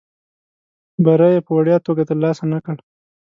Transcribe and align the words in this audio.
بری 1.03 1.29
یې 1.35 1.39
په 1.45 1.51
وړیا 1.57 1.77
توګه 1.87 2.03
ترلاسه 2.09 2.43
نه 2.53 2.59
کړ. 2.65 2.77